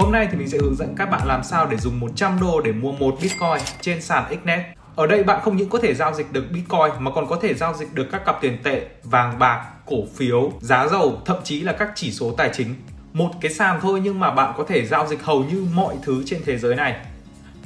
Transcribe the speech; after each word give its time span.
Hôm 0.00 0.12
nay 0.12 0.28
thì 0.30 0.38
mình 0.38 0.48
sẽ 0.48 0.58
hướng 0.58 0.74
dẫn 0.74 0.94
các 0.96 1.10
bạn 1.10 1.26
làm 1.26 1.42
sao 1.42 1.66
để 1.66 1.76
dùng 1.76 2.00
100 2.00 2.38
đô 2.40 2.60
để 2.60 2.72
mua 2.72 2.92
một 2.92 3.16
Bitcoin 3.22 3.58
trên 3.80 4.02
sàn 4.02 4.24
Xnet. 4.28 4.60
Ở 4.96 5.06
đây 5.06 5.24
bạn 5.24 5.40
không 5.42 5.56
những 5.56 5.68
có 5.68 5.78
thể 5.78 5.94
giao 5.94 6.14
dịch 6.14 6.32
được 6.32 6.44
Bitcoin 6.52 6.90
mà 6.98 7.10
còn 7.14 7.26
có 7.26 7.38
thể 7.42 7.54
giao 7.54 7.74
dịch 7.74 7.94
được 7.94 8.06
các 8.12 8.24
cặp 8.24 8.40
tiền 8.40 8.58
tệ, 8.62 8.86
vàng 9.04 9.38
bạc, 9.38 9.66
cổ 9.86 9.96
phiếu, 10.16 10.52
giá 10.60 10.88
dầu, 10.88 11.22
thậm 11.26 11.36
chí 11.44 11.60
là 11.60 11.72
các 11.72 11.92
chỉ 11.94 12.12
số 12.12 12.34
tài 12.36 12.50
chính. 12.52 12.74
Một 13.12 13.30
cái 13.40 13.52
sàn 13.52 13.78
thôi 13.82 14.00
nhưng 14.04 14.20
mà 14.20 14.30
bạn 14.30 14.54
có 14.56 14.64
thể 14.68 14.86
giao 14.86 15.06
dịch 15.06 15.22
hầu 15.22 15.44
như 15.44 15.66
mọi 15.74 15.94
thứ 16.02 16.22
trên 16.26 16.42
thế 16.46 16.58
giới 16.58 16.76
này. 16.76 16.96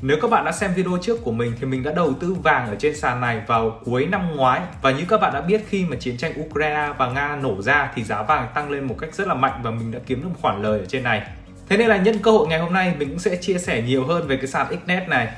Nếu 0.02 0.16
các 0.22 0.30
bạn 0.30 0.44
đã 0.44 0.52
xem 0.52 0.74
video 0.74 0.98
trước 1.02 1.24
của 1.24 1.32
mình 1.32 1.52
thì 1.60 1.66
mình 1.66 1.82
đã 1.82 1.92
đầu 1.92 2.12
tư 2.20 2.36
vàng 2.42 2.68
ở 2.68 2.76
trên 2.78 2.96
sàn 2.96 3.20
này 3.20 3.42
vào 3.46 3.80
cuối 3.84 4.06
năm 4.06 4.36
ngoái 4.36 4.60
và 4.82 4.90
như 4.90 5.04
các 5.08 5.20
bạn 5.20 5.32
đã 5.32 5.40
biết 5.40 5.64
khi 5.68 5.84
mà 5.84 5.96
chiến 6.00 6.16
tranh 6.16 6.32
Ukraine 6.46 6.92
và 6.98 7.10
Nga 7.10 7.36
nổ 7.42 7.62
ra 7.62 7.92
thì 7.94 8.04
giá 8.04 8.22
vàng 8.22 8.48
tăng 8.54 8.70
lên 8.70 8.84
một 8.84 8.96
cách 9.00 9.14
rất 9.14 9.28
là 9.28 9.34
mạnh 9.34 9.60
và 9.62 9.70
mình 9.70 9.92
đã 9.92 9.98
kiếm 10.06 10.22
được 10.22 10.28
một 10.28 10.38
khoản 10.42 10.62
lời 10.62 10.78
ở 10.78 10.86
trên 10.86 11.02
này. 11.02 11.26
Thế 11.68 11.76
nên 11.76 11.88
là 11.88 11.96
nhân 11.96 12.18
cơ 12.22 12.30
hội 12.30 12.46
ngày 12.46 12.58
hôm 12.58 12.72
nay 12.72 12.94
mình 12.98 13.08
cũng 13.08 13.18
sẽ 13.18 13.36
chia 13.36 13.58
sẻ 13.58 13.82
nhiều 13.82 14.04
hơn 14.04 14.26
về 14.26 14.36
cái 14.36 14.46
sàn 14.46 14.66
Xnet 14.86 15.08
này. 15.08 15.28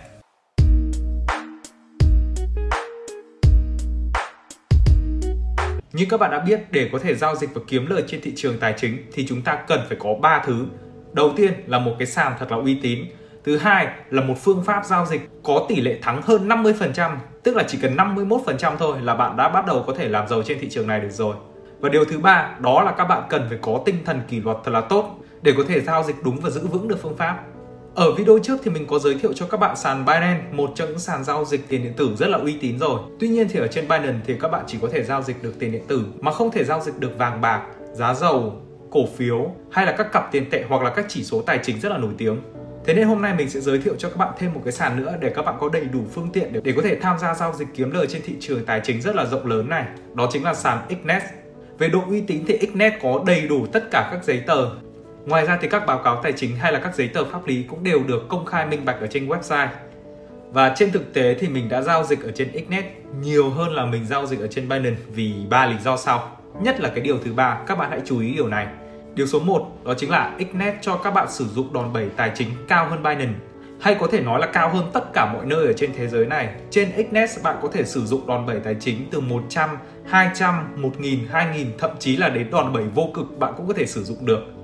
Như 5.92 6.06
các 6.10 6.20
bạn 6.20 6.30
đã 6.30 6.38
biết, 6.38 6.60
để 6.70 6.88
có 6.92 6.98
thể 6.98 7.14
giao 7.14 7.36
dịch 7.36 7.50
và 7.54 7.60
kiếm 7.68 7.86
lời 7.86 8.04
trên 8.06 8.20
thị 8.20 8.32
trường 8.36 8.58
tài 8.58 8.74
chính 8.76 9.06
thì 9.12 9.26
chúng 9.26 9.42
ta 9.42 9.58
cần 9.68 9.80
phải 9.88 9.96
có 10.00 10.14
3 10.22 10.42
thứ. 10.46 10.66
Đầu 11.12 11.32
tiên 11.36 11.52
là 11.66 11.78
một 11.78 11.92
cái 11.98 12.06
sàn 12.06 12.32
thật 12.38 12.46
là 12.50 12.56
uy 12.56 12.78
tín. 12.82 13.04
Thứ 13.44 13.56
hai 13.56 13.86
là 14.10 14.22
một 14.22 14.34
phương 14.42 14.64
pháp 14.64 14.84
giao 14.84 15.06
dịch 15.06 15.28
có 15.42 15.66
tỷ 15.68 15.80
lệ 15.80 15.98
thắng 16.02 16.22
hơn 16.22 16.48
50%, 16.48 17.16
tức 17.42 17.56
là 17.56 17.62
chỉ 17.62 17.78
cần 17.82 17.96
51% 17.96 18.76
thôi 18.78 18.98
là 19.02 19.14
bạn 19.14 19.36
đã 19.36 19.48
bắt 19.48 19.66
đầu 19.66 19.84
có 19.86 19.94
thể 19.94 20.08
làm 20.08 20.28
giàu 20.28 20.42
trên 20.42 20.58
thị 20.60 20.68
trường 20.70 20.86
này 20.86 21.00
được 21.00 21.10
rồi. 21.10 21.36
Và 21.80 21.88
điều 21.88 22.04
thứ 22.04 22.18
ba 22.18 22.54
đó 22.60 22.82
là 22.82 22.92
các 22.92 23.04
bạn 23.04 23.22
cần 23.28 23.46
phải 23.48 23.58
có 23.62 23.82
tinh 23.84 23.96
thần 24.04 24.20
kỷ 24.28 24.40
luật 24.40 24.56
thật 24.64 24.70
là 24.70 24.80
tốt 24.80 25.18
để 25.42 25.52
có 25.56 25.62
thể 25.68 25.80
giao 25.80 26.02
dịch 26.02 26.16
đúng 26.24 26.40
và 26.40 26.50
giữ 26.50 26.66
vững 26.66 26.88
được 26.88 26.98
phương 27.02 27.16
pháp. 27.16 27.44
Ở 27.94 28.12
video 28.12 28.38
trước 28.42 28.56
thì 28.64 28.70
mình 28.70 28.86
có 28.86 28.98
giới 28.98 29.14
thiệu 29.14 29.32
cho 29.32 29.46
các 29.46 29.60
bạn 29.60 29.76
sàn 29.76 30.04
Binance, 30.04 30.44
một 30.52 30.70
trong 30.74 30.88
những 30.88 30.98
sàn 30.98 31.24
giao 31.24 31.44
dịch 31.44 31.68
tiền 31.68 31.82
điện 31.82 31.92
tử 31.96 32.16
rất 32.18 32.28
là 32.28 32.38
uy 32.38 32.56
tín 32.60 32.78
rồi. 32.78 33.00
Tuy 33.20 33.28
nhiên 33.28 33.48
thì 33.48 33.60
ở 33.60 33.66
trên 33.66 33.88
Binance 33.88 34.20
thì 34.26 34.34
các 34.40 34.48
bạn 34.48 34.64
chỉ 34.66 34.78
có 34.82 34.88
thể 34.92 35.02
giao 35.02 35.22
dịch 35.22 35.42
được 35.42 35.54
tiền 35.58 35.72
điện 35.72 35.82
tử 35.88 36.04
mà 36.20 36.32
không 36.32 36.50
thể 36.50 36.64
giao 36.64 36.80
dịch 36.80 36.98
được 36.98 37.18
vàng 37.18 37.40
bạc, 37.40 37.62
giá 37.92 38.14
dầu, 38.14 38.62
cổ 38.90 39.06
phiếu 39.16 39.50
hay 39.70 39.86
là 39.86 39.92
các 39.92 40.12
cặp 40.12 40.32
tiền 40.32 40.50
tệ 40.50 40.64
hoặc 40.68 40.82
là 40.82 40.90
các 40.90 41.06
chỉ 41.08 41.24
số 41.24 41.42
tài 41.42 41.58
chính 41.62 41.80
rất 41.80 41.88
là 41.88 41.98
nổi 41.98 42.12
tiếng. 42.18 42.40
Thế 42.84 42.94
nên 42.94 43.08
hôm 43.08 43.22
nay 43.22 43.34
mình 43.38 43.50
sẽ 43.50 43.60
giới 43.60 43.78
thiệu 43.78 43.94
cho 43.98 44.08
các 44.08 44.16
bạn 44.16 44.32
thêm 44.38 44.54
một 44.54 44.60
cái 44.64 44.72
sàn 44.72 44.96
nữa 44.96 45.14
để 45.20 45.32
các 45.34 45.42
bạn 45.44 45.56
có 45.60 45.68
đầy 45.68 45.84
đủ 45.84 46.00
phương 46.12 46.30
tiện 46.32 46.52
để, 46.52 46.60
để 46.64 46.72
có 46.76 46.82
thể 46.82 46.96
tham 47.00 47.18
gia 47.18 47.34
giao 47.34 47.52
dịch 47.52 47.68
kiếm 47.74 47.90
lời 47.90 48.06
trên 48.06 48.22
thị 48.24 48.34
trường 48.40 48.64
tài 48.64 48.80
chính 48.84 49.00
rất 49.02 49.16
là 49.16 49.24
rộng 49.24 49.46
lớn 49.46 49.68
này. 49.68 49.84
Đó 50.14 50.28
chính 50.32 50.44
là 50.44 50.54
sàn 50.54 50.78
Xnet. 50.88 51.22
Về 51.78 51.88
độ 51.88 52.00
uy 52.08 52.20
tín 52.20 52.44
thì 52.46 52.58
Xnet 52.58 52.92
có 53.02 53.22
đầy 53.26 53.48
đủ 53.48 53.66
tất 53.72 53.90
cả 53.90 54.08
các 54.12 54.24
giấy 54.24 54.42
tờ 54.46 54.66
Ngoài 55.26 55.46
ra 55.46 55.58
thì 55.60 55.68
các 55.68 55.86
báo 55.86 55.98
cáo 55.98 56.20
tài 56.22 56.32
chính 56.32 56.56
hay 56.56 56.72
là 56.72 56.80
các 56.80 56.94
giấy 56.94 57.08
tờ 57.08 57.24
pháp 57.24 57.46
lý 57.46 57.62
cũng 57.62 57.84
đều 57.84 58.02
được 58.06 58.28
công 58.28 58.44
khai 58.44 58.66
minh 58.66 58.84
bạch 58.84 59.00
ở 59.00 59.06
trên 59.06 59.28
website. 59.28 59.68
Và 60.52 60.72
trên 60.76 60.90
thực 60.92 61.14
tế 61.14 61.34
thì 61.34 61.48
mình 61.48 61.68
đã 61.68 61.82
giao 61.82 62.04
dịch 62.04 62.22
ở 62.22 62.30
trên 62.34 62.50
Xnet 62.52 62.84
nhiều 63.20 63.50
hơn 63.50 63.72
là 63.72 63.84
mình 63.84 64.06
giao 64.06 64.26
dịch 64.26 64.40
ở 64.40 64.46
trên 64.46 64.68
Binance 64.68 65.00
vì 65.08 65.34
ba 65.50 65.66
lý 65.66 65.76
do 65.84 65.96
sau. 65.96 66.36
Nhất 66.62 66.80
là 66.80 66.88
cái 66.88 67.00
điều 67.00 67.18
thứ 67.24 67.32
ba, 67.32 67.60
các 67.66 67.78
bạn 67.78 67.90
hãy 67.90 68.00
chú 68.04 68.20
ý 68.20 68.34
điều 68.34 68.48
này. 68.48 68.66
Điều 69.14 69.26
số 69.26 69.40
1 69.40 69.66
đó 69.84 69.94
chính 69.96 70.10
là 70.10 70.32
Xnet 70.38 70.74
cho 70.80 70.96
các 70.96 71.10
bạn 71.10 71.30
sử 71.30 71.44
dụng 71.44 71.72
đòn 71.72 71.92
bẩy 71.92 72.08
tài 72.16 72.30
chính 72.34 72.48
cao 72.68 72.88
hơn 72.88 73.02
Binance 73.02 73.38
hay 73.80 73.96
có 74.00 74.06
thể 74.06 74.20
nói 74.20 74.40
là 74.40 74.46
cao 74.46 74.68
hơn 74.68 74.90
tất 74.92 75.12
cả 75.12 75.32
mọi 75.32 75.46
nơi 75.46 75.66
ở 75.66 75.72
trên 75.72 75.90
thế 75.96 76.08
giới 76.08 76.26
này. 76.26 76.48
Trên 76.70 76.88
Xnet 76.92 77.30
bạn 77.42 77.56
có 77.62 77.68
thể 77.72 77.84
sử 77.84 78.06
dụng 78.06 78.26
đòn 78.26 78.46
bẩy 78.46 78.60
tài 78.60 78.76
chính 78.80 79.08
từ 79.10 79.20
100, 79.20 79.70
200, 80.06 80.72
1000, 80.76 81.20
2000 81.30 81.66
thậm 81.78 81.90
chí 81.98 82.16
là 82.16 82.28
đến 82.28 82.50
đòn 82.50 82.72
bẩy 82.72 82.84
vô 82.94 83.08
cực 83.14 83.38
bạn 83.38 83.54
cũng 83.56 83.66
có 83.68 83.74
thể 83.74 83.86
sử 83.86 84.04
dụng 84.04 84.26
được. 84.26 84.55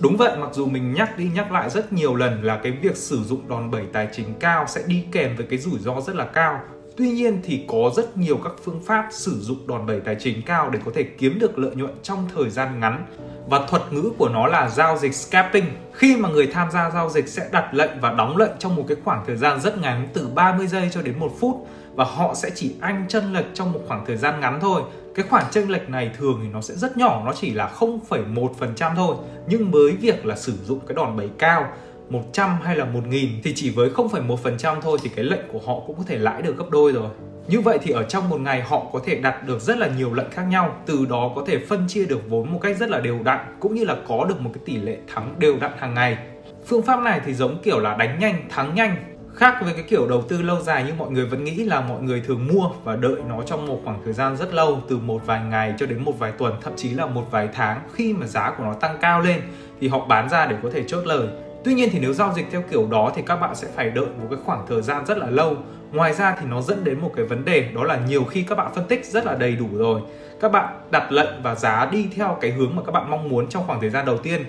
Đúng 0.00 0.16
vậy, 0.16 0.36
mặc 0.38 0.50
dù 0.52 0.66
mình 0.66 0.92
nhắc 0.94 1.16
đi 1.18 1.30
nhắc 1.34 1.52
lại 1.52 1.70
rất 1.70 1.92
nhiều 1.92 2.14
lần 2.14 2.42
là 2.42 2.56
cái 2.62 2.72
việc 2.72 2.96
sử 2.96 3.24
dụng 3.24 3.48
đòn 3.48 3.70
bẩy 3.70 3.86
tài 3.92 4.08
chính 4.12 4.38
cao 4.38 4.66
sẽ 4.66 4.82
đi 4.86 5.08
kèm 5.12 5.36
với 5.36 5.46
cái 5.50 5.58
rủi 5.58 5.78
ro 5.78 6.00
rất 6.00 6.16
là 6.16 6.24
cao. 6.32 6.60
Tuy 7.00 7.10
nhiên 7.10 7.40
thì 7.44 7.64
có 7.68 7.92
rất 7.96 8.16
nhiều 8.16 8.38
các 8.44 8.52
phương 8.64 8.80
pháp 8.82 9.08
sử 9.10 9.40
dụng 9.40 9.66
đòn 9.66 9.86
bẩy 9.86 10.00
tài 10.00 10.16
chính 10.20 10.42
cao 10.42 10.70
để 10.70 10.78
có 10.84 10.90
thể 10.94 11.02
kiếm 11.02 11.38
được 11.38 11.58
lợi 11.58 11.74
nhuận 11.74 11.94
trong 12.02 12.28
thời 12.34 12.50
gian 12.50 12.80
ngắn. 12.80 13.06
Và 13.48 13.66
thuật 13.68 13.92
ngữ 13.92 14.10
của 14.18 14.28
nó 14.28 14.46
là 14.46 14.68
giao 14.68 14.98
dịch 14.98 15.14
scalping. 15.14 15.64
Khi 15.92 16.16
mà 16.16 16.28
người 16.28 16.46
tham 16.46 16.70
gia 16.70 16.90
giao 16.90 17.08
dịch 17.08 17.28
sẽ 17.28 17.48
đặt 17.52 17.74
lệnh 17.74 17.90
và 18.00 18.12
đóng 18.12 18.36
lệnh 18.36 18.50
trong 18.58 18.76
một 18.76 18.84
cái 18.88 18.96
khoảng 19.04 19.24
thời 19.26 19.36
gian 19.36 19.60
rất 19.60 19.78
ngắn 19.78 20.08
từ 20.14 20.28
30 20.34 20.66
giây 20.66 20.88
cho 20.92 21.02
đến 21.02 21.18
1 21.18 21.32
phút 21.40 21.66
và 21.94 22.04
họ 22.04 22.34
sẽ 22.34 22.50
chỉ 22.54 22.74
anh 22.80 23.04
chân 23.08 23.32
lệch 23.32 23.46
trong 23.54 23.72
một 23.72 23.80
khoảng 23.88 24.06
thời 24.06 24.16
gian 24.16 24.40
ngắn 24.40 24.58
thôi 24.60 24.82
cái 25.14 25.26
khoản 25.28 25.44
chênh 25.50 25.70
lệch 25.70 25.90
này 25.90 26.10
thường 26.18 26.40
thì 26.42 26.48
nó 26.48 26.60
sẽ 26.60 26.74
rất 26.74 26.96
nhỏ 26.96 27.22
nó 27.24 27.32
chỉ 27.32 27.50
là 27.50 27.70
0,1% 27.78 28.96
thôi 28.96 29.16
nhưng 29.46 29.70
với 29.70 29.92
việc 29.92 30.26
là 30.26 30.36
sử 30.36 30.52
dụng 30.64 30.80
cái 30.86 30.94
đòn 30.94 31.16
bẩy 31.16 31.28
cao 31.38 31.72
100 32.10 32.58
hay 32.62 32.76
là 32.76 32.84
1000 32.84 33.28
thì 33.42 33.52
chỉ 33.56 33.70
với 33.70 33.90
0,1% 33.90 34.80
thôi 34.80 34.98
thì 35.02 35.10
cái 35.16 35.24
lệnh 35.24 35.48
của 35.52 35.60
họ 35.66 35.80
cũng 35.86 35.96
có 35.96 36.02
thể 36.06 36.18
lãi 36.18 36.42
được 36.42 36.58
gấp 36.58 36.70
đôi 36.70 36.92
rồi. 36.92 37.10
Như 37.48 37.60
vậy 37.60 37.78
thì 37.82 37.92
ở 37.92 38.02
trong 38.02 38.28
một 38.28 38.40
ngày 38.40 38.62
họ 38.62 38.84
có 38.92 39.00
thể 39.04 39.14
đặt 39.14 39.46
được 39.46 39.60
rất 39.60 39.78
là 39.78 39.88
nhiều 39.98 40.14
lệnh 40.14 40.30
khác 40.30 40.42
nhau, 40.42 40.76
từ 40.86 41.06
đó 41.10 41.32
có 41.36 41.44
thể 41.46 41.58
phân 41.68 41.84
chia 41.88 42.06
được 42.06 42.20
vốn 42.28 42.52
một 42.52 42.58
cách 42.62 42.76
rất 42.76 42.90
là 42.90 43.00
đều 43.00 43.18
đặn 43.24 43.38
cũng 43.60 43.74
như 43.74 43.84
là 43.84 43.96
có 44.08 44.24
được 44.28 44.40
một 44.40 44.50
cái 44.54 44.62
tỷ 44.66 44.76
lệ 44.76 44.96
thắng 45.14 45.34
đều 45.38 45.56
đặn 45.60 45.72
hàng 45.78 45.94
ngày. 45.94 46.18
Phương 46.66 46.82
pháp 46.82 47.02
này 47.02 47.20
thì 47.26 47.34
giống 47.34 47.62
kiểu 47.62 47.80
là 47.80 47.96
đánh 47.96 48.18
nhanh, 48.18 48.48
thắng 48.48 48.74
nhanh 48.74 49.10
Khác 49.34 49.54
với 49.64 49.72
cái 49.72 49.82
kiểu 49.82 50.06
đầu 50.08 50.22
tư 50.22 50.42
lâu 50.42 50.60
dài 50.60 50.84
như 50.84 50.92
mọi 50.98 51.10
người 51.10 51.26
vẫn 51.26 51.44
nghĩ 51.44 51.64
là 51.64 51.80
mọi 51.80 52.02
người 52.02 52.22
thường 52.26 52.48
mua 52.52 52.70
và 52.84 52.96
đợi 52.96 53.16
nó 53.28 53.42
trong 53.42 53.66
một 53.66 53.80
khoảng 53.84 54.00
thời 54.04 54.12
gian 54.12 54.36
rất 54.36 54.54
lâu 54.54 54.82
từ 54.88 54.96
một 54.98 55.26
vài 55.26 55.40
ngày 55.44 55.74
cho 55.78 55.86
đến 55.86 56.04
một 56.04 56.18
vài 56.18 56.32
tuần 56.32 56.54
thậm 56.62 56.72
chí 56.76 56.90
là 56.90 57.06
một 57.06 57.26
vài 57.30 57.48
tháng 57.54 57.80
khi 57.94 58.12
mà 58.12 58.26
giá 58.26 58.54
của 58.58 58.64
nó 58.64 58.74
tăng 58.74 58.98
cao 59.00 59.20
lên 59.20 59.40
thì 59.80 59.88
họ 59.88 60.06
bán 60.06 60.28
ra 60.28 60.46
để 60.46 60.56
có 60.62 60.70
thể 60.72 60.84
chốt 60.86 61.06
lời. 61.06 61.28
Tuy 61.64 61.74
nhiên 61.74 61.88
thì 61.92 61.98
nếu 61.98 62.12
giao 62.12 62.32
dịch 62.32 62.46
theo 62.50 62.62
kiểu 62.70 62.86
đó 62.90 63.12
thì 63.14 63.22
các 63.26 63.36
bạn 63.36 63.54
sẽ 63.54 63.68
phải 63.76 63.90
đợi 63.90 64.06
một 64.06 64.26
cái 64.30 64.38
khoảng 64.44 64.66
thời 64.68 64.82
gian 64.82 65.06
rất 65.06 65.18
là 65.18 65.26
lâu. 65.26 65.56
Ngoài 65.92 66.12
ra 66.12 66.36
thì 66.40 66.46
nó 66.46 66.60
dẫn 66.60 66.84
đến 66.84 67.00
một 67.00 67.12
cái 67.16 67.26
vấn 67.26 67.44
đề, 67.44 67.68
đó 67.74 67.84
là 67.84 68.00
nhiều 68.08 68.24
khi 68.24 68.42
các 68.42 68.54
bạn 68.54 68.72
phân 68.74 68.84
tích 68.88 69.06
rất 69.06 69.26
là 69.26 69.34
đầy 69.34 69.56
đủ 69.56 69.66
rồi. 69.72 70.00
Các 70.40 70.52
bạn 70.52 70.74
đặt 70.90 71.12
lệnh 71.12 71.42
và 71.42 71.54
giá 71.54 71.88
đi 71.92 72.08
theo 72.16 72.38
cái 72.40 72.50
hướng 72.50 72.76
mà 72.76 72.82
các 72.86 72.92
bạn 72.92 73.10
mong 73.10 73.28
muốn 73.28 73.48
trong 73.48 73.66
khoảng 73.66 73.80
thời 73.80 73.90
gian 73.90 74.06
đầu 74.06 74.18
tiên 74.18 74.44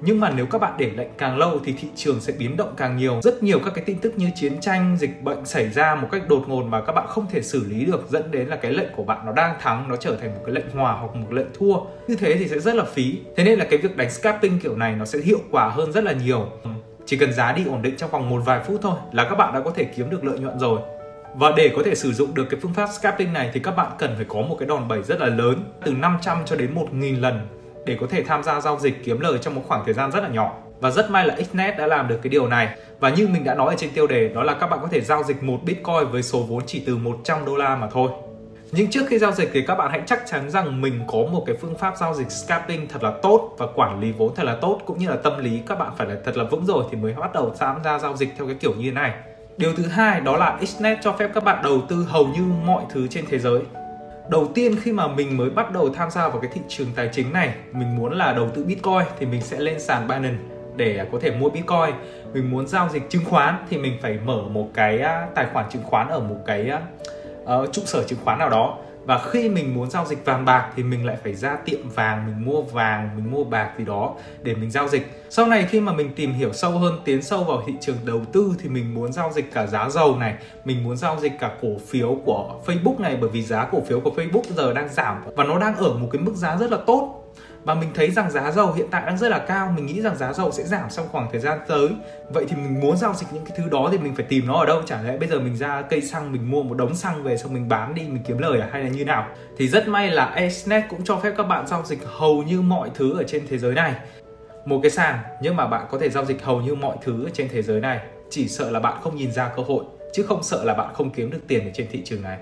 nhưng 0.00 0.20
mà 0.20 0.30
nếu 0.36 0.46
các 0.46 0.60
bạn 0.60 0.74
để 0.78 0.90
lệnh 0.96 1.08
càng 1.18 1.38
lâu 1.38 1.60
thì 1.64 1.72
thị 1.72 1.88
trường 1.96 2.20
sẽ 2.20 2.32
biến 2.38 2.56
động 2.56 2.74
càng 2.76 2.96
nhiều. 2.96 3.20
Rất 3.22 3.42
nhiều 3.42 3.58
các 3.64 3.74
cái 3.74 3.84
tin 3.84 3.98
tức 3.98 4.12
như 4.16 4.30
chiến 4.34 4.60
tranh, 4.60 4.96
dịch 5.00 5.22
bệnh 5.22 5.46
xảy 5.46 5.68
ra 5.68 5.94
một 5.94 6.08
cách 6.12 6.28
đột 6.28 6.44
ngột 6.48 6.62
mà 6.62 6.80
các 6.80 6.92
bạn 6.92 7.06
không 7.08 7.26
thể 7.30 7.42
xử 7.42 7.64
lý 7.68 7.84
được, 7.84 8.06
dẫn 8.10 8.30
đến 8.30 8.48
là 8.48 8.56
cái 8.56 8.72
lệnh 8.72 8.88
của 8.96 9.04
bạn 9.04 9.26
nó 9.26 9.32
đang 9.32 9.60
thắng, 9.60 9.88
nó 9.88 9.96
trở 9.96 10.16
thành 10.16 10.34
một 10.34 10.40
cái 10.46 10.54
lệnh 10.54 10.70
hòa 10.70 10.92
hoặc 10.92 11.14
một 11.14 11.32
lệnh 11.32 11.46
thua. 11.58 11.76
Như 12.08 12.16
thế 12.16 12.36
thì 12.38 12.48
sẽ 12.48 12.58
rất 12.58 12.74
là 12.74 12.84
phí. 12.84 13.18
Thế 13.36 13.44
nên 13.44 13.58
là 13.58 13.64
cái 13.70 13.78
việc 13.78 13.96
đánh 13.96 14.10
scalping 14.10 14.58
kiểu 14.60 14.76
này 14.76 14.94
nó 14.98 15.04
sẽ 15.04 15.18
hiệu 15.18 15.40
quả 15.50 15.68
hơn 15.68 15.92
rất 15.92 16.04
là 16.04 16.12
nhiều. 16.12 16.48
Chỉ 17.06 17.16
cần 17.16 17.32
giá 17.32 17.52
đi 17.52 17.64
ổn 17.66 17.82
định 17.82 17.96
trong 17.96 18.10
vòng 18.10 18.30
một 18.30 18.42
vài 18.44 18.60
phút 18.66 18.80
thôi 18.82 18.94
là 19.12 19.24
các 19.24 19.34
bạn 19.34 19.54
đã 19.54 19.60
có 19.60 19.70
thể 19.70 19.84
kiếm 19.84 20.10
được 20.10 20.24
lợi 20.24 20.38
nhuận 20.38 20.58
rồi. 20.58 20.80
Và 21.34 21.52
để 21.56 21.72
có 21.76 21.82
thể 21.84 21.94
sử 21.94 22.12
dụng 22.12 22.34
được 22.34 22.46
cái 22.50 22.60
phương 22.60 22.74
pháp 22.74 22.86
scalping 22.86 23.32
này 23.32 23.50
thì 23.52 23.60
các 23.60 23.76
bạn 23.76 23.92
cần 23.98 24.12
phải 24.16 24.24
có 24.28 24.42
một 24.42 24.56
cái 24.58 24.68
đòn 24.68 24.88
bẩy 24.88 25.02
rất 25.02 25.20
là 25.20 25.26
lớn, 25.26 25.64
từ 25.84 25.92
500 25.92 26.38
cho 26.44 26.56
đến 26.56 26.74
1.000 26.74 27.20
lần 27.20 27.40
để 27.86 27.96
có 28.00 28.06
thể 28.10 28.22
tham 28.22 28.42
gia 28.42 28.60
giao 28.60 28.78
dịch 28.78 29.04
kiếm 29.04 29.20
lời 29.20 29.38
trong 29.42 29.54
một 29.54 29.62
khoảng 29.68 29.84
thời 29.84 29.94
gian 29.94 30.12
rất 30.12 30.22
là 30.22 30.28
nhỏ. 30.28 30.54
Và 30.80 30.90
rất 30.90 31.10
may 31.10 31.26
là 31.26 31.36
Xnet 31.50 31.78
đã 31.78 31.86
làm 31.86 32.08
được 32.08 32.18
cái 32.22 32.30
điều 32.30 32.48
này. 32.48 32.68
Và 33.00 33.10
như 33.10 33.28
mình 33.28 33.44
đã 33.44 33.54
nói 33.54 33.74
ở 33.74 33.76
trên 33.78 33.90
tiêu 33.94 34.06
đề, 34.06 34.28
đó 34.28 34.42
là 34.42 34.54
các 34.54 34.66
bạn 34.66 34.78
có 34.82 34.88
thể 34.90 35.00
giao 35.00 35.22
dịch 35.22 35.42
một 35.42 35.58
Bitcoin 35.64 36.08
với 36.10 36.22
số 36.22 36.42
vốn 36.42 36.62
chỉ 36.66 36.82
từ 36.86 36.96
100 36.96 37.44
đô 37.44 37.56
la 37.56 37.76
mà 37.76 37.88
thôi. 37.92 38.10
Nhưng 38.72 38.90
trước 38.90 39.02
khi 39.08 39.18
giao 39.18 39.32
dịch 39.32 39.50
thì 39.52 39.62
các 39.66 39.74
bạn 39.74 39.90
hãy 39.90 40.00
chắc 40.06 40.22
chắn 40.26 40.50
rằng 40.50 40.80
mình 40.80 41.00
có 41.06 41.18
một 41.18 41.44
cái 41.46 41.56
phương 41.60 41.78
pháp 41.78 41.94
giao 41.96 42.14
dịch 42.14 42.30
scalping 42.30 42.88
thật 42.88 43.02
là 43.02 43.12
tốt 43.22 43.54
và 43.58 43.66
quản 43.74 44.00
lý 44.00 44.12
vốn 44.12 44.34
thật 44.34 44.42
là 44.42 44.56
tốt, 44.60 44.80
cũng 44.86 44.98
như 44.98 45.08
là 45.08 45.16
tâm 45.16 45.38
lý 45.38 45.60
các 45.66 45.78
bạn 45.78 45.92
phải 45.98 46.06
là 46.06 46.16
thật 46.24 46.36
là 46.36 46.44
vững 46.44 46.66
rồi 46.66 46.84
thì 46.90 46.96
mới 46.96 47.12
bắt 47.12 47.32
đầu 47.32 47.54
tham 47.58 47.76
gia 47.84 47.98
giao 47.98 48.16
dịch 48.16 48.28
theo 48.38 48.46
cái 48.46 48.56
kiểu 48.60 48.74
như 48.74 48.84
thế 48.84 48.90
này. 48.90 49.12
Điều 49.56 49.72
thứ 49.76 49.86
hai 49.86 50.20
đó 50.20 50.36
là 50.36 50.58
Xnet 50.66 50.98
cho 51.02 51.12
phép 51.12 51.30
các 51.34 51.44
bạn 51.44 51.62
đầu 51.62 51.80
tư 51.88 52.06
hầu 52.08 52.26
như 52.26 52.42
mọi 52.66 52.84
thứ 52.90 53.06
trên 53.08 53.24
thế 53.30 53.38
giới 53.38 53.60
đầu 54.28 54.48
tiên 54.54 54.76
khi 54.82 54.92
mà 54.92 55.06
mình 55.06 55.36
mới 55.36 55.50
bắt 55.50 55.72
đầu 55.72 55.90
tham 55.94 56.10
gia 56.10 56.28
vào 56.28 56.40
cái 56.40 56.50
thị 56.54 56.60
trường 56.68 56.86
tài 56.96 57.08
chính 57.12 57.32
này 57.32 57.54
mình 57.72 57.96
muốn 57.96 58.12
là 58.12 58.32
đầu 58.32 58.48
tư 58.54 58.64
bitcoin 58.64 59.06
thì 59.18 59.26
mình 59.26 59.40
sẽ 59.40 59.60
lên 59.60 59.80
sàn 59.80 60.08
binance 60.08 60.38
để 60.76 61.06
có 61.12 61.18
thể 61.22 61.30
mua 61.30 61.50
bitcoin. 61.50 61.94
Mình 62.32 62.50
muốn 62.50 62.66
giao 62.66 62.88
dịch 62.88 63.10
chứng 63.10 63.24
khoán 63.24 63.54
thì 63.70 63.78
mình 63.78 63.98
phải 64.02 64.18
mở 64.24 64.42
một 64.42 64.68
cái 64.74 65.00
à, 65.00 65.26
tài 65.34 65.46
khoản 65.52 65.66
chứng 65.70 65.82
khoán 65.82 66.08
ở 66.08 66.20
một 66.20 66.36
cái 66.46 66.70
uh, 67.44 67.72
trụ 67.72 67.82
sở 67.84 68.04
chứng 68.04 68.18
khoán 68.24 68.38
nào 68.38 68.50
đó 68.50 68.78
và 69.06 69.18
khi 69.18 69.48
mình 69.48 69.74
muốn 69.74 69.90
giao 69.90 70.06
dịch 70.06 70.24
vàng 70.24 70.44
bạc 70.44 70.70
thì 70.76 70.82
mình 70.82 71.06
lại 71.06 71.16
phải 71.22 71.34
ra 71.34 71.56
tiệm 71.64 71.88
vàng, 71.94 72.26
mình 72.26 72.44
mua 72.44 72.62
vàng, 72.62 73.10
mình 73.16 73.30
mua 73.30 73.44
bạc 73.44 73.70
gì 73.78 73.84
đó 73.84 74.14
để 74.42 74.54
mình 74.54 74.70
giao 74.70 74.88
dịch. 74.88 75.22
Sau 75.30 75.46
này 75.46 75.66
khi 75.70 75.80
mà 75.80 75.92
mình 75.92 76.10
tìm 76.16 76.32
hiểu 76.32 76.52
sâu 76.52 76.70
hơn, 76.70 77.00
tiến 77.04 77.22
sâu 77.22 77.44
vào 77.44 77.62
thị 77.66 77.72
trường 77.80 77.96
đầu 78.04 78.20
tư 78.32 78.54
thì 78.62 78.68
mình 78.68 78.94
muốn 78.94 79.12
giao 79.12 79.32
dịch 79.32 79.52
cả 79.52 79.66
giá 79.66 79.88
dầu 79.90 80.16
này, 80.16 80.34
mình 80.64 80.84
muốn 80.84 80.96
giao 80.96 81.16
dịch 81.20 81.32
cả 81.40 81.50
cổ 81.62 81.68
phiếu 81.88 82.18
của 82.24 82.60
Facebook 82.66 83.00
này, 83.00 83.16
bởi 83.20 83.30
vì 83.30 83.42
giá 83.42 83.64
cổ 83.64 83.80
phiếu 83.88 84.00
của 84.00 84.12
Facebook 84.16 84.42
giờ 84.56 84.72
đang 84.72 84.88
giảm 84.88 85.22
và 85.36 85.44
nó 85.44 85.58
đang 85.58 85.76
ở 85.76 85.92
một 85.92 86.08
cái 86.12 86.22
mức 86.22 86.34
giá 86.34 86.56
rất 86.56 86.70
là 86.70 86.78
tốt 86.86 87.25
và 87.66 87.74
mình 87.74 87.90
thấy 87.94 88.10
rằng 88.10 88.30
giá 88.30 88.50
dầu 88.50 88.72
hiện 88.72 88.86
tại 88.90 89.02
đang 89.06 89.18
rất 89.18 89.28
là 89.28 89.38
cao, 89.38 89.72
mình 89.76 89.86
nghĩ 89.86 90.00
rằng 90.00 90.16
giá 90.16 90.32
dầu 90.32 90.50
sẽ 90.52 90.64
giảm 90.64 90.90
trong 90.90 91.08
khoảng 91.08 91.28
thời 91.32 91.40
gian 91.40 91.58
tới. 91.68 91.88
Vậy 92.30 92.44
thì 92.48 92.56
mình 92.56 92.80
muốn 92.80 92.96
giao 92.96 93.14
dịch 93.14 93.26
những 93.32 93.44
cái 93.44 93.58
thứ 93.58 93.68
đó 93.70 93.88
thì 93.92 93.98
mình 93.98 94.14
phải 94.14 94.24
tìm 94.28 94.46
nó 94.46 94.54
ở 94.60 94.66
đâu? 94.66 94.82
Chẳng 94.86 95.06
lẽ 95.06 95.16
bây 95.16 95.28
giờ 95.28 95.40
mình 95.40 95.56
ra 95.56 95.82
cây 95.82 96.02
xăng, 96.02 96.32
mình 96.32 96.50
mua 96.50 96.62
một 96.62 96.76
đống 96.76 96.94
xăng 96.94 97.22
về 97.22 97.36
xong 97.36 97.54
mình 97.54 97.68
bán 97.68 97.94
đi, 97.94 98.02
mình 98.02 98.22
kiếm 98.26 98.38
lời 98.38 98.60
à? 98.60 98.68
Hay 98.72 98.82
là 98.82 98.88
như 98.88 99.04
nào? 99.04 99.26
Thì 99.58 99.68
rất 99.68 99.88
may 99.88 100.10
là 100.10 100.24
Acenet 100.24 100.84
cũng 100.88 101.04
cho 101.04 101.16
phép 101.16 101.32
các 101.36 101.42
bạn 101.42 101.66
giao 101.66 101.82
dịch 101.84 101.98
hầu 102.04 102.42
như 102.42 102.62
mọi 102.62 102.90
thứ 102.94 103.18
ở 103.18 103.24
trên 103.26 103.46
thế 103.48 103.58
giới 103.58 103.74
này. 103.74 103.94
Một 104.64 104.80
cái 104.82 104.90
sàn, 104.90 105.18
nhưng 105.42 105.56
mà 105.56 105.66
bạn 105.66 105.86
có 105.90 105.98
thể 105.98 106.10
giao 106.10 106.24
dịch 106.24 106.44
hầu 106.44 106.60
như 106.60 106.74
mọi 106.74 106.96
thứ 107.02 107.24
ở 107.24 107.30
trên 107.32 107.48
thế 107.48 107.62
giới 107.62 107.80
này. 107.80 108.00
Chỉ 108.30 108.48
sợ 108.48 108.70
là 108.70 108.80
bạn 108.80 109.00
không 109.02 109.16
nhìn 109.16 109.32
ra 109.32 109.48
cơ 109.56 109.62
hội, 109.62 109.84
chứ 110.12 110.22
không 110.22 110.42
sợ 110.42 110.64
là 110.64 110.74
bạn 110.74 110.94
không 110.94 111.10
kiếm 111.10 111.30
được 111.30 111.40
tiền 111.48 111.64
ở 111.64 111.70
trên 111.74 111.86
thị 111.90 112.02
trường 112.04 112.22
này 112.22 112.38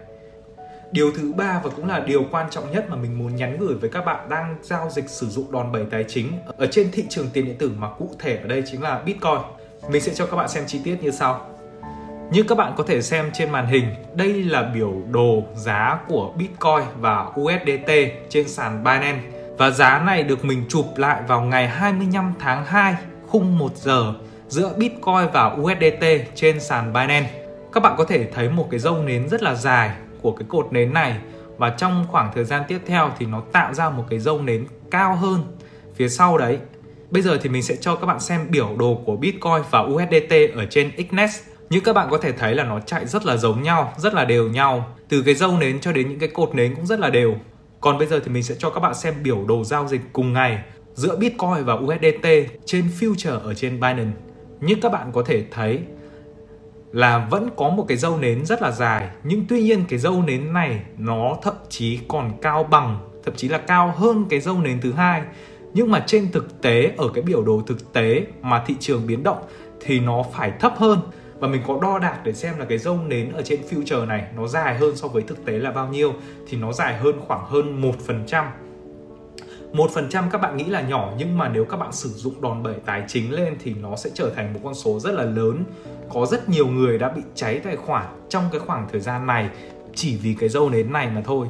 điều 0.94 1.10
thứ 1.16 1.32
ba 1.32 1.60
và 1.64 1.70
cũng 1.76 1.88
là 1.88 2.00
điều 2.00 2.24
quan 2.30 2.50
trọng 2.50 2.72
nhất 2.72 2.86
mà 2.90 2.96
mình 2.96 3.18
muốn 3.18 3.36
nhắn 3.36 3.56
gửi 3.60 3.74
với 3.74 3.90
các 3.90 4.04
bạn 4.04 4.28
đang 4.28 4.56
giao 4.62 4.90
dịch 4.90 5.08
sử 5.08 5.26
dụng 5.26 5.52
đòn 5.52 5.72
bẩy 5.72 5.84
tài 5.90 6.04
chính 6.08 6.32
ở 6.56 6.66
trên 6.66 6.90
thị 6.92 7.04
trường 7.08 7.26
tiền 7.32 7.44
điện 7.44 7.56
tử 7.58 7.72
mà 7.78 7.88
cụ 7.98 8.10
thể 8.18 8.36
ở 8.36 8.48
đây 8.48 8.62
chính 8.66 8.82
là 8.82 9.02
bitcoin 9.06 9.38
mình 9.88 10.02
sẽ 10.02 10.14
cho 10.14 10.26
các 10.26 10.36
bạn 10.36 10.48
xem 10.48 10.64
chi 10.66 10.80
tiết 10.84 11.02
như 11.02 11.10
sau 11.10 11.46
như 12.32 12.42
các 12.42 12.58
bạn 12.58 12.72
có 12.76 12.84
thể 12.86 13.02
xem 13.02 13.30
trên 13.34 13.50
màn 13.50 13.66
hình, 13.66 13.84
đây 14.14 14.42
là 14.42 14.62
biểu 14.62 14.92
đồ 15.10 15.42
giá 15.54 15.98
của 16.08 16.32
Bitcoin 16.36 16.84
và 17.00 17.26
USDT 17.40 17.90
trên 18.28 18.48
sàn 18.48 18.84
Binance. 18.84 19.20
Và 19.58 19.70
giá 19.70 20.02
này 20.06 20.22
được 20.22 20.44
mình 20.44 20.64
chụp 20.68 20.86
lại 20.96 21.22
vào 21.28 21.40
ngày 21.40 21.68
25 21.68 22.32
tháng 22.38 22.64
2 22.64 22.94
khung 23.26 23.58
1 23.58 23.76
giờ 23.76 24.14
giữa 24.48 24.72
Bitcoin 24.76 25.28
và 25.32 25.56
USDT 25.60 26.04
trên 26.34 26.60
sàn 26.60 26.92
Binance. 26.92 27.30
Các 27.72 27.82
bạn 27.82 27.94
có 27.98 28.04
thể 28.04 28.26
thấy 28.34 28.48
một 28.48 28.68
cái 28.70 28.80
dâu 28.80 29.02
nến 29.02 29.28
rất 29.28 29.42
là 29.42 29.54
dài 29.54 29.90
của 30.24 30.32
cái 30.32 30.46
cột 30.48 30.72
nến 30.72 30.92
này 30.92 31.18
và 31.58 31.70
trong 31.70 32.04
khoảng 32.08 32.30
thời 32.34 32.44
gian 32.44 32.62
tiếp 32.68 32.78
theo 32.86 33.10
thì 33.18 33.26
nó 33.26 33.42
tạo 33.52 33.74
ra 33.74 33.90
một 33.90 34.04
cái 34.10 34.18
dâu 34.18 34.42
nến 34.42 34.66
cao 34.90 35.16
hơn 35.16 35.40
phía 35.94 36.08
sau 36.08 36.38
đấy. 36.38 36.58
Bây 37.10 37.22
giờ 37.22 37.38
thì 37.42 37.48
mình 37.48 37.62
sẽ 37.62 37.76
cho 37.76 37.96
các 37.96 38.06
bạn 38.06 38.20
xem 38.20 38.40
biểu 38.50 38.76
đồ 38.78 39.02
của 39.06 39.16
Bitcoin 39.16 39.62
và 39.70 39.80
USDT 39.80 40.34
ở 40.54 40.66
trên 40.70 40.90
Xnet. 40.96 41.30
Như 41.70 41.80
các 41.80 41.92
bạn 41.92 42.08
có 42.10 42.18
thể 42.18 42.32
thấy 42.32 42.54
là 42.54 42.64
nó 42.64 42.80
chạy 42.80 43.06
rất 43.06 43.26
là 43.26 43.36
giống 43.36 43.62
nhau, 43.62 43.92
rất 43.98 44.14
là 44.14 44.24
đều 44.24 44.48
nhau. 44.48 44.96
Từ 45.08 45.22
cái 45.22 45.34
dâu 45.34 45.58
nến 45.58 45.80
cho 45.80 45.92
đến 45.92 46.08
những 46.08 46.18
cái 46.18 46.28
cột 46.28 46.54
nến 46.54 46.74
cũng 46.74 46.86
rất 46.86 47.00
là 47.00 47.10
đều. 47.10 47.34
Còn 47.80 47.98
bây 47.98 48.06
giờ 48.06 48.20
thì 48.24 48.30
mình 48.30 48.42
sẽ 48.42 48.54
cho 48.58 48.70
các 48.70 48.80
bạn 48.80 48.94
xem 48.94 49.14
biểu 49.22 49.44
đồ 49.48 49.64
giao 49.64 49.88
dịch 49.88 50.00
cùng 50.12 50.32
ngày 50.32 50.58
giữa 50.94 51.16
Bitcoin 51.16 51.64
và 51.64 51.74
USDT 51.74 52.28
trên 52.64 52.84
future 53.00 53.40
ở 53.40 53.54
trên 53.54 53.72
Binance. 53.80 54.18
Như 54.60 54.74
các 54.82 54.92
bạn 54.92 55.12
có 55.12 55.22
thể 55.22 55.44
thấy 55.50 55.80
là 56.94 57.26
vẫn 57.30 57.48
có 57.56 57.68
một 57.68 57.84
cái 57.88 57.96
dâu 57.96 58.18
nến 58.18 58.46
rất 58.46 58.62
là 58.62 58.70
dài. 58.70 59.08
Nhưng 59.24 59.44
tuy 59.48 59.62
nhiên 59.62 59.84
cái 59.88 59.98
dâu 59.98 60.22
nến 60.22 60.52
này 60.52 60.82
nó 60.98 61.36
thậm 61.42 61.54
chí 61.68 61.98
còn 62.08 62.32
cao 62.42 62.64
bằng, 62.64 62.98
thậm 63.24 63.34
chí 63.36 63.48
là 63.48 63.58
cao 63.58 63.94
hơn 63.96 64.26
cái 64.30 64.40
dâu 64.40 64.58
nến 64.58 64.80
thứ 64.80 64.92
hai. 64.92 65.22
Nhưng 65.72 65.90
mà 65.90 66.04
trên 66.06 66.32
thực 66.32 66.62
tế, 66.62 66.92
ở 66.96 67.08
cái 67.14 67.22
biểu 67.22 67.44
đồ 67.44 67.62
thực 67.66 67.92
tế 67.92 68.26
mà 68.42 68.64
thị 68.66 68.74
trường 68.80 69.06
biến 69.06 69.22
động 69.22 69.38
thì 69.80 70.00
nó 70.00 70.24
phải 70.32 70.52
thấp 70.60 70.74
hơn. 70.76 70.98
Và 71.38 71.48
mình 71.48 71.62
có 71.66 71.78
đo 71.82 71.98
đạc 71.98 72.18
để 72.24 72.32
xem 72.32 72.58
là 72.58 72.64
cái 72.64 72.78
dâu 72.78 72.98
nến 73.08 73.32
ở 73.32 73.42
trên 73.42 73.60
future 73.70 74.06
này 74.06 74.24
nó 74.36 74.46
dài 74.46 74.78
hơn 74.78 74.96
so 74.96 75.08
với 75.08 75.22
thực 75.22 75.44
tế 75.44 75.52
là 75.52 75.72
bao 75.72 75.88
nhiêu, 75.88 76.12
thì 76.48 76.56
nó 76.56 76.72
dài 76.72 76.98
hơn 76.98 77.20
khoảng 77.26 77.44
hơn 77.44 77.82
1%. 77.82 78.44
1% 79.74 80.30
các 80.30 80.40
bạn 80.40 80.56
nghĩ 80.56 80.64
là 80.64 80.80
nhỏ, 80.80 81.12
nhưng 81.18 81.38
mà 81.38 81.48
nếu 81.48 81.64
các 81.64 81.76
bạn 81.76 81.92
sử 81.92 82.08
dụng 82.08 82.40
đòn 82.40 82.62
bẩy 82.62 82.74
tài 82.86 83.04
chính 83.08 83.32
lên 83.32 83.56
thì 83.64 83.74
nó 83.82 83.96
sẽ 83.96 84.10
trở 84.14 84.32
thành 84.36 84.52
một 84.52 84.60
con 84.64 84.74
số 84.74 85.00
rất 85.00 85.14
là 85.14 85.24
lớn. 85.24 85.64
Có 86.12 86.26
rất 86.26 86.48
nhiều 86.48 86.66
người 86.66 86.98
đã 86.98 87.08
bị 87.08 87.22
cháy 87.34 87.60
tài 87.64 87.76
khoản 87.76 88.06
trong 88.28 88.44
cái 88.52 88.60
khoảng 88.60 88.88
thời 88.92 89.00
gian 89.00 89.26
này, 89.26 89.48
chỉ 89.94 90.16
vì 90.16 90.36
cái 90.40 90.48
dâu 90.48 90.70
nến 90.70 90.92
này 90.92 91.10
mà 91.10 91.22
thôi. 91.24 91.48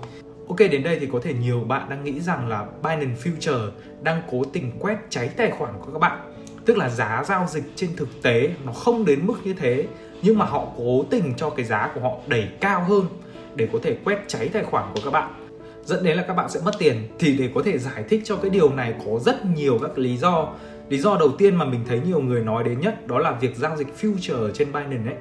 Ok, 0.49 0.59
đến 0.59 0.83
đây 0.83 0.99
thì 1.01 1.09
có 1.13 1.21
thể 1.23 1.35
nhiều 1.35 1.61
bạn 1.61 1.89
đang 1.91 2.05
nghĩ 2.05 2.21
rằng 2.21 2.49
là 2.49 2.67
Binance 2.83 3.21
Future 3.23 3.71
đang 4.03 4.23
cố 4.31 4.45
tình 4.53 4.73
quét 4.79 4.97
cháy 5.11 5.29
tài 5.29 5.51
khoản 5.51 5.75
của 5.81 5.93
các 5.93 5.99
bạn 5.99 6.33
tức 6.65 6.77
là 6.77 6.89
giá 6.89 7.25
giao 7.27 7.47
dịch 7.49 7.65
trên 7.77 7.91
thực 7.97 8.23
tế 8.23 8.51
nó 8.65 8.73
không 8.73 9.05
đến 9.05 9.27
mức 9.27 9.35
như 9.45 9.55
thế, 9.55 9.87
nhưng 10.23 10.39
mà 10.39 10.45
họ 10.45 10.67
cố 10.77 11.05
tình 11.11 11.35
cho 11.37 11.51
cái 11.51 11.65
giá 11.65 11.91
của 11.95 12.01
họ 12.01 12.11
đẩy 12.27 12.49
cao 12.61 12.85
hơn 12.85 13.07
để 13.55 13.69
có 13.73 13.79
thể 13.83 13.97
quét 14.05 14.19
cháy 14.27 14.49
tài 14.49 14.65
khoản 14.65 14.85
của 14.95 15.01
các 15.05 15.11
bạn 15.11 15.44
dẫn 15.85 16.05
đến 16.05 16.17
là 16.17 16.23
các 16.23 16.35
bạn 16.35 16.51
sẽ 16.51 16.61
mất 16.65 16.75
tiền. 16.79 17.09
Thì 17.19 17.37
để 17.37 17.51
có 17.55 17.63
thể 17.65 17.79
giải 17.79 18.05
thích 18.09 18.23
cho 18.25 18.37
cái 18.37 18.51
điều 18.51 18.73
này 18.73 18.95
có 19.07 19.19
rất 19.19 19.47
nhiều 19.47 19.79
các 19.83 19.99
lý 19.99 20.17
do. 20.17 20.49
Lý 20.89 20.99
do 20.99 21.17
đầu 21.17 21.29
tiên 21.39 21.57
mà 21.57 21.65
mình 21.65 21.81
thấy 21.89 22.01
nhiều 22.07 22.21
người 22.21 22.41
nói 22.41 22.65
đến 22.65 22.81
nhất 22.81 23.07
đó 23.07 23.19
là 23.19 23.33
việc 23.33 23.57
giao 23.57 23.77
dịch 23.77 23.89
future 24.01 24.51
trên 24.51 24.73
Binance 24.73 25.11
ấy. 25.11 25.19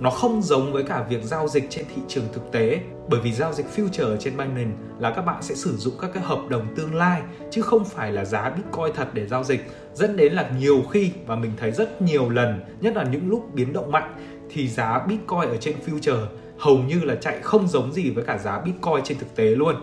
Nó 0.00 0.10
không 0.10 0.42
giống 0.42 0.72
với 0.72 0.82
cả 0.82 1.06
việc 1.08 1.22
giao 1.22 1.48
dịch 1.48 1.64
trên 1.70 1.84
thị 1.94 2.02
trường 2.08 2.24
thực 2.32 2.52
tế. 2.52 2.80
Bởi 3.08 3.20
vì 3.20 3.32
giao 3.32 3.52
dịch 3.52 3.66
future 3.76 4.16
trên 4.16 4.36
Binance 4.36 4.76
là 4.98 5.10
các 5.10 5.22
bạn 5.22 5.42
sẽ 5.42 5.54
sử 5.54 5.76
dụng 5.76 5.94
các 6.00 6.10
cái 6.14 6.22
hợp 6.22 6.40
đồng 6.48 6.74
tương 6.76 6.94
lai, 6.94 7.22
chứ 7.50 7.62
không 7.62 7.84
phải 7.84 8.12
là 8.12 8.24
giá 8.24 8.50
Bitcoin 8.50 8.94
thật 8.94 9.08
để 9.12 9.26
giao 9.26 9.44
dịch. 9.44 9.70
Dẫn 9.94 10.16
đến 10.16 10.32
là 10.32 10.50
nhiều 10.58 10.82
khi, 10.90 11.10
và 11.26 11.36
mình 11.36 11.52
thấy 11.56 11.72
rất 11.72 12.02
nhiều 12.02 12.30
lần, 12.30 12.60
nhất 12.80 12.96
là 12.96 13.04
những 13.04 13.30
lúc 13.30 13.54
biến 13.54 13.72
động 13.72 13.92
mạnh, 13.92 14.14
thì 14.50 14.68
giá 14.68 14.98
Bitcoin 15.08 15.48
ở 15.48 15.56
trên 15.56 15.74
future 15.86 16.26
hầu 16.58 16.78
như 16.78 17.00
là 17.00 17.14
chạy 17.14 17.38
không 17.42 17.68
giống 17.68 17.92
gì 17.92 18.10
với 18.10 18.24
cả 18.24 18.38
giá 18.38 18.60
Bitcoin 18.60 19.04
trên 19.04 19.18
thực 19.18 19.36
tế 19.36 19.44
luôn 19.44 19.74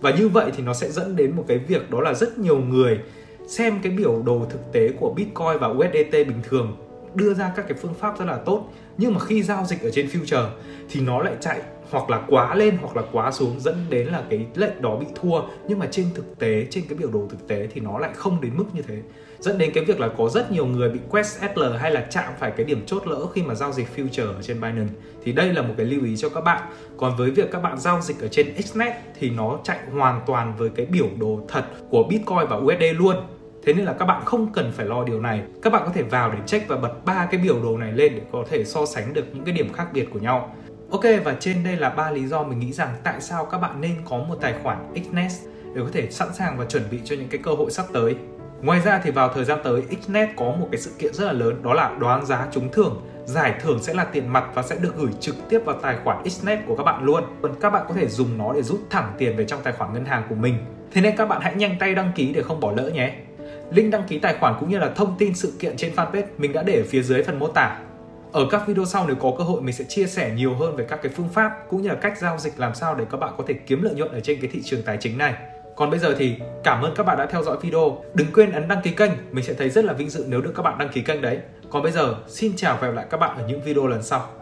và 0.00 0.10
như 0.10 0.28
vậy 0.28 0.50
thì 0.56 0.62
nó 0.62 0.74
sẽ 0.74 0.90
dẫn 0.90 1.16
đến 1.16 1.36
một 1.36 1.44
cái 1.48 1.58
việc 1.58 1.90
đó 1.90 2.00
là 2.00 2.14
rất 2.14 2.38
nhiều 2.38 2.58
người 2.58 2.98
xem 3.48 3.80
cái 3.82 3.92
biểu 3.92 4.22
đồ 4.26 4.46
thực 4.50 4.72
tế 4.72 4.88
của 5.00 5.14
Bitcoin 5.16 5.58
và 5.60 5.68
USDT 5.68 6.12
bình 6.12 6.40
thường, 6.42 6.76
đưa 7.14 7.34
ra 7.34 7.52
các 7.56 7.64
cái 7.68 7.78
phương 7.82 7.94
pháp 7.94 8.18
rất 8.18 8.24
là 8.24 8.36
tốt, 8.36 8.68
nhưng 8.98 9.14
mà 9.14 9.20
khi 9.20 9.42
giao 9.42 9.64
dịch 9.64 9.82
ở 9.82 9.90
trên 9.90 10.06
future 10.06 10.48
thì 10.90 11.00
nó 11.00 11.22
lại 11.22 11.34
chạy 11.40 11.60
hoặc 11.90 12.10
là 12.10 12.22
quá 12.28 12.54
lên 12.54 12.78
hoặc 12.82 12.96
là 12.96 13.02
quá 13.12 13.32
xuống, 13.32 13.60
dẫn 13.60 13.86
đến 13.90 14.06
là 14.06 14.22
cái 14.30 14.46
lệnh 14.54 14.82
đó 14.82 14.96
bị 14.96 15.06
thua. 15.14 15.40
Nhưng 15.68 15.78
mà 15.78 15.86
trên 15.90 16.06
thực 16.14 16.38
tế, 16.38 16.66
trên 16.70 16.84
cái 16.88 16.98
biểu 16.98 17.10
đồ 17.10 17.26
thực 17.30 17.48
tế 17.48 17.68
thì 17.74 17.80
nó 17.80 17.98
lại 17.98 18.10
không 18.14 18.40
đến 18.40 18.52
mức 18.56 18.64
như 18.72 18.82
thế 18.82 19.02
dẫn 19.40 19.58
đến 19.58 19.70
cái 19.74 19.84
việc 19.84 20.00
là 20.00 20.08
có 20.08 20.28
rất 20.28 20.52
nhiều 20.52 20.66
người 20.66 20.90
bị 20.90 21.00
quest 21.10 21.38
SL 21.40 21.76
hay 21.78 21.90
là 21.90 22.06
chạm 22.10 22.32
phải 22.38 22.50
cái 22.50 22.66
điểm 22.66 22.82
chốt 22.86 23.06
lỡ 23.06 23.26
khi 23.34 23.42
mà 23.42 23.54
giao 23.54 23.72
dịch 23.72 23.86
future 23.96 24.34
ở 24.34 24.42
trên 24.42 24.60
Binance 24.60 24.92
thì 25.24 25.32
đây 25.32 25.52
là 25.52 25.62
một 25.62 25.74
cái 25.76 25.86
lưu 25.86 26.04
ý 26.04 26.16
cho 26.16 26.28
các 26.28 26.40
bạn 26.40 26.62
còn 26.96 27.16
với 27.16 27.30
việc 27.30 27.50
các 27.52 27.62
bạn 27.62 27.78
giao 27.78 28.00
dịch 28.00 28.20
ở 28.20 28.28
trên 28.28 28.62
Xnet 28.62 28.92
thì 29.20 29.30
nó 29.30 29.58
chạy 29.64 29.78
hoàn 29.92 30.20
toàn 30.26 30.54
với 30.58 30.70
cái 30.70 30.86
biểu 30.86 31.08
đồ 31.18 31.40
thật 31.48 31.64
của 31.90 32.04
Bitcoin 32.10 32.46
và 32.48 32.56
USD 32.56 32.98
luôn 32.98 33.16
Thế 33.64 33.74
nên 33.74 33.84
là 33.84 33.92
các 33.92 34.04
bạn 34.04 34.22
không 34.24 34.52
cần 34.52 34.72
phải 34.72 34.86
lo 34.86 35.04
điều 35.04 35.20
này. 35.20 35.42
Các 35.62 35.72
bạn 35.72 35.82
có 35.86 35.92
thể 35.94 36.02
vào 36.02 36.30
để 36.30 36.38
check 36.46 36.68
và 36.68 36.76
bật 36.76 37.04
ba 37.04 37.28
cái 37.30 37.40
biểu 37.40 37.62
đồ 37.62 37.78
này 37.78 37.92
lên 37.92 38.12
để 38.14 38.22
có 38.32 38.44
thể 38.50 38.64
so 38.64 38.86
sánh 38.86 39.14
được 39.14 39.24
những 39.32 39.44
cái 39.44 39.54
điểm 39.54 39.72
khác 39.72 39.86
biệt 39.92 40.08
của 40.12 40.18
nhau. 40.18 40.54
Ok, 40.90 41.04
và 41.24 41.36
trên 41.40 41.64
đây 41.64 41.76
là 41.76 41.90
ba 41.90 42.10
lý 42.10 42.26
do 42.26 42.42
mình 42.42 42.58
nghĩ 42.58 42.72
rằng 42.72 42.94
tại 43.04 43.20
sao 43.20 43.44
các 43.44 43.58
bạn 43.58 43.80
nên 43.80 43.94
có 44.04 44.18
một 44.18 44.34
tài 44.40 44.54
khoản 44.62 44.94
Xnet 44.94 45.30
để 45.74 45.82
có 45.84 45.88
thể 45.92 46.10
sẵn 46.10 46.28
sàng 46.34 46.58
và 46.58 46.64
chuẩn 46.64 46.82
bị 46.90 46.98
cho 47.04 47.16
những 47.16 47.28
cái 47.28 47.40
cơ 47.44 47.50
hội 47.50 47.70
sắp 47.70 47.86
tới. 47.92 48.16
Ngoài 48.62 48.80
ra 48.80 49.00
thì 49.04 49.10
vào 49.10 49.32
thời 49.34 49.44
gian 49.44 49.58
tới 49.64 49.82
Xnet 50.02 50.28
có 50.36 50.44
một 50.44 50.68
cái 50.72 50.80
sự 50.80 50.90
kiện 50.98 51.14
rất 51.14 51.24
là 51.24 51.32
lớn, 51.32 51.62
đó 51.62 51.74
là 51.74 51.96
đoán 51.98 52.26
giá 52.26 52.46
trúng 52.52 52.72
thưởng. 52.72 53.02
Giải 53.24 53.54
thưởng 53.62 53.82
sẽ 53.82 53.94
là 53.94 54.04
tiền 54.04 54.28
mặt 54.28 54.44
và 54.54 54.62
sẽ 54.62 54.76
được 54.76 54.96
gửi 54.96 55.10
trực 55.20 55.34
tiếp 55.48 55.60
vào 55.64 55.76
tài 55.82 55.96
khoản 56.04 56.28
Xnet 56.28 56.58
của 56.66 56.76
các 56.76 56.82
bạn 56.82 57.04
luôn. 57.04 57.24
Còn 57.42 57.54
các 57.60 57.70
bạn 57.70 57.84
có 57.88 57.94
thể 57.94 58.08
dùng 58.08 58.38
nó 58.38 58.52
để 58.52 58.62
rút 58.62 58.80
thẳng 58.90 59.14
tiền 59.18 59.36
về 59.36 59.44
trong 59.44 59.60
tài 59.62 59.72
khoản 59.72 59.94
ngân 59.94 60.04
hàng 60.04 60.22
của 60.28 60.34
mình. 60.34 60.54
Thế 60.92 61.00
nên 61.00 61.16
các 61.16 61.28
bạn 61.28 61.40
hãy 61.40 61.54
nhanh 61.54 61.76
tay 61.78 61.94
đăng 61.94 62.12
ký 62.14 62.32
để 62.32 62.42
không 62.42 62.60
bỏ 62.60 62.72
lỡ 62.76 62.90
nhé. 62.90 63.12
Link 63.70 63.92
đăng 63.92 64.02
ký 64.08 64.18
tài 64.18 64.34
khoản 64.40 64.54
cũng 64.60 64.70
như 64.70 64.78
là 64.78 64.90
thông 64.96 65.18
tin 65.18 65.34
sự 65.34 65.52
kiện 65.58 65.76
trên 65.76 65.94
fanpage 65.94 66.24
mình 66.38 66.52
đã 66.52 66.62
để 66.62 66.76
ở 66.76 66.84
phía 66.88 67.02
dưới 67.02 67.22
phần 67.22 67.38
mô 67.38 67.48
tả. 67.48 67.78
Ở 68.32 68.46
các 68.50 68.66
video 68.66 68.84
sau 68.84 69.04
nếu 69.06 69.16
có 69.16 69.32
cơ 69.38 69.44
hội, 69.44 69.60
mình 69.60 69.74
sẽ 69.74 69.84
chia 69.84 70.06
sẻ 70.06 70.32
nhiều 70.36 70.54
hơn 70.54 70.76
về 70.76 70.84
các 70.88 71.02
cái 71.02 71.12
phương 71.16 71.28
pháp 71.28 71.52
cũng 71.70 71.82
như 71.82 71.88
là 71.88 71.94
cách 71.94 72.18
giao 72.18 72.38
dịch 72.38 72.52
làm 72.56 72.74
sao 72.74 72.94
để 72.94 73.04
các 73.10 73.20
bạn 73.20 73.34
có 73.38 73.44
thể 73.48 73.54
kiếm 73.54 73.82
lợi 73.82 73.94
nhuận 73.94 74.12
ở 74.12 74.20
trên 74.20 74.40
cái 74.40 74.50
thị 74.52 74.62
trường 74.64 74.82
tài 74.82 74.96
chính 74.96 75.18
này. 75.18 75.34
Còn 75.78 75.90
bây 75.90 75.98
giờ 75.98 76.14
thì 76.18 76.36
cảm 76.64 76.82
ơn 76.82 76.94
các 76.94 77.02
bạn 77.02 77.18
đã 77.18 77.26
theo 77.26 77.42
dõi 77.42 77.56
video. 77.62 78.04
Đừng 78.14 78.26
quên 78.34 78.52
ấn 78.52 78.68
đăng 78.68 78.82
ký 78.82 78.90
kênh, 78.90 79.10
mình 79.32 79.44
sẽ 79.44 79.54
thấy 79.54 79.70
rất 79.70 79.84
là 79.84 79.92
vinh 79.92 80.10
dự 80.10 80.24
nếu 80.28 80.40
được 80.40 80.52
các 80.56 80.62
bạn 80.62 80.78
đăng 80.78 80.88
ký 80.88 81.02
kênh 81.02 81.22
đấy. 81.22 81.38
Còn 81.70 81.82
bây 81.82 81.92
giờ, 81.92 82.14
xin 82.26 82.52
chào 82.56 82.78
và 82.80 82.86
hẹn 82.86 82.90
gặp 82.90 82.96
lại 82.96 83.06
các 83.10 83.16
bạn 83.16 83.36
ở 83.36 83.44
những 83.48 83.62
video 83.62 83.86
lần 83.86 84.02
sau. 84.02 84.37